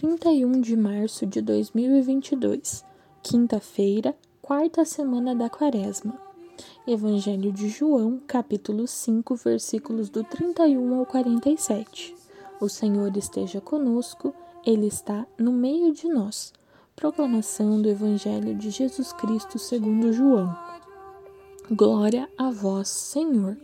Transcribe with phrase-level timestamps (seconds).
[0.00, 2.84] 31 de março de 2022,
[3.20, 6.16] quinta-feira, quarta semana da Quaresma.
[6.86, 12.14] Evangelho de João, capítulo 5, versículos do 31 ao 47.
[12.60, 14.32] O Senhor esteja conosco,
[14.64, 16.52] Ele está no meio de nós.
[16.94, 20.56] Proclamação do Evangelho de Jesus Cristo segundo João.
[21.72, 23.56] Glória a vós, Senhor.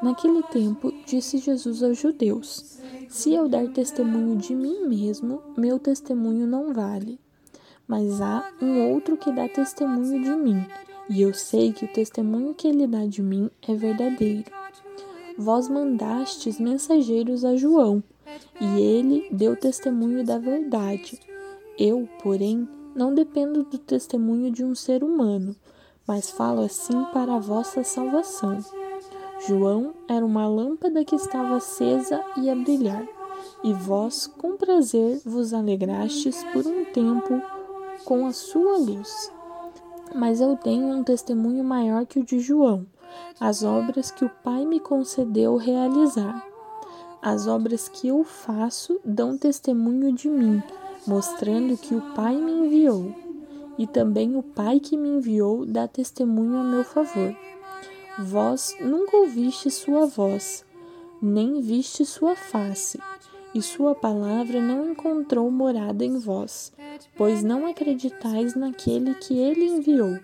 [0.00, 6.46] Naquele tempo, disse Jesus aos judeus: Se eu dar testemunho de mim mesmo, meu testemunho
[6.46, 7.18] não vale.
[7.86, 10.64] Mas há um outro que dá testemunho de mim,
[11.10, 14.44] e eu sei que o testemunho que ele dá de mim é verdadeiro.
[15.36, 18.02] Vós mandastes mensageiros a João,
[18.60, 21.18] e ele deu testemunho da verdade.
[21.76, 25.56] Eu, porém, não dependo do testemunho de um ser humano,
[26.06, 28.58] mas falo assim para a vossa salvação.
[29.46, 33.06] João era uma lâmpada que estava acesa e a brilhar,
[33.62, 37.40] e vós com prazer vos alegrastes por um tempo
[38.04, 39.32] com a sua luz.
[40.14, 42.86] Mas eu tenho um testemunho maior que o de João,
[43.38, 46.44] as obras que o Pai me concedeu realizar.
[47.22, 50.62] As obras que eu faço dão testemunho de mim,
[51.06, 53.14] mostrando que o Pai me enviou.
[53.76, 57.36] E também o Pai que me enviou dá testemunho a meu favor.
[58.20, 60.64] Vós nunca ouviste sua voz,
[61.22, 62.98] nem viste sua face,
[63.54, 66.72] e sua palavra não encontrou morada em vós,
[67.16, 70.18] pois não acreditais naquele que ele enviou.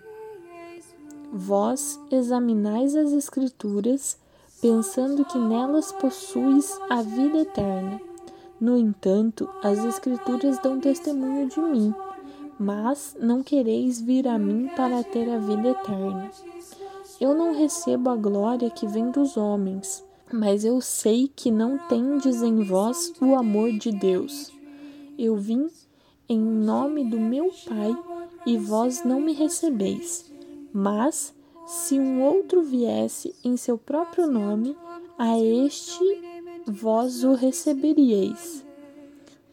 [1.32, 4.18] Vós examinais as Escrituras,
[4.60, 8.00] pensando que nelas possuis a vida eterna.
[8.60, 11.94] No entanto, as Escrituras dão testemunho de mim,
[12.58, 16.30] mas não quereis vir a mim para ter a vida eterna.
[17.20, 22.42] Eu não recebo a glória que vem dos homens, mas eu sei que não tendes
[22.42, 24.52] em vós o amor de Deus.
[25.18, 25.68] Eu vim
[26.28, 27.96] em nome do meu Pai
[28.44, 30.30] e vós não me recebeis.
[30.72, 31.32] Mas,
[31.66, 34.76] se um outro viesse em seu próprio nome,
[35.16, 36.04] a este
[36.66, 38.64] vós o receberíeis.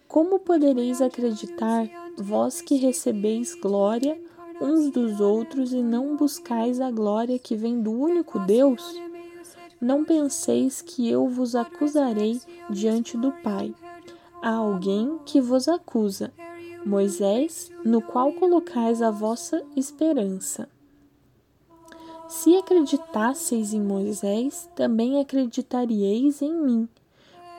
[0.07, 4.19] Como podereis acreditar, vós que recebeis glória,
[4.61, 8.95] uns dos outros e não buscais a glória que vem do único Deus?
[9.81, 12.39] Não penseis que eu vos acusarei
[12.69, 13.73] diante do Pai.
[14.41, 16.31] Há alguém que vos acusa,
[16.85, 20.69] Moisés, no qual colocais a vossa esperança.
[22.28, 26.89] Se acreditasseis em Moisés, também acreditaríeis em mim,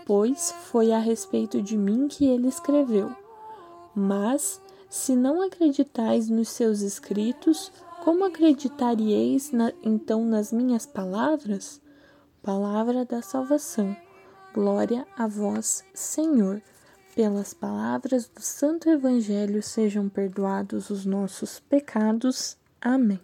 [0.06, 3.12] pois foi a respeito de mim que ele escreveu.
[3.94, 7.72] Mas se não acreditais nos seus escritos,
[8.04, 11.80] como acreditaríeis na, então nas minhas palavras?
[12.42, 13.96] Palavra da salvação.
[14.52, 16.60] Glória a vós, Senhor.
[17.16, 22.58] Pelas palavras do Santo Evangelho sejam perdoados os nossos pecados.
[22.78, 23.18] Amém.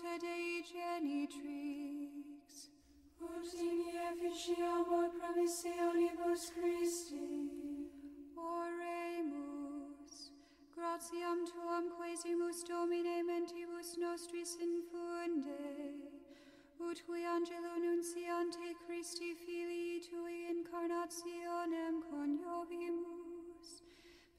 [0.00, 2.70] Dei Genitrix,
[3.20, 3.80] ut in
[4.10, 7.50] efficiamur promissionibus Christi.
[8.36, 10.30] Oremus,
[10.76, 15.94] gratiam tuam quesimus Domine mentibus nostris infunde,
[16.78, 23.82] ut qui angelo nunciante Christi Filii Tui incarnationem coniovimus,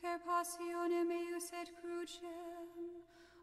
[0.02, 3.00] per passionem eius et crucem,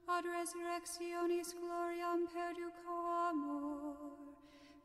[0.08, 2.94] ad resurrectionis gloriam perduco
[3.28, 3.96] amor,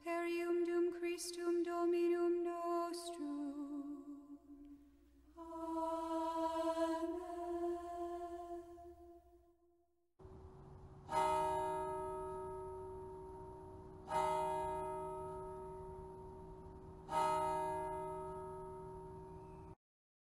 [0.04, 0.86] per ium dum